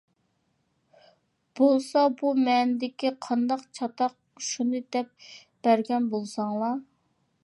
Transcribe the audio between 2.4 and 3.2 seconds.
مەندىكى